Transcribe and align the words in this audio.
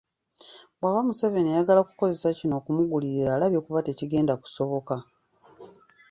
Bw’aba 0.77 1.01
Museveni 1.07 1.49
ayagala 1.51 1.81
kukozesa 1.87 2.37
kino 2.37 2.53
okumugulirira 2.59 3.29
alabye 3.33 3.59
kuba 3.65 3.85
tekigenda 3.87 4.33
kusoboka. 4.41 4.95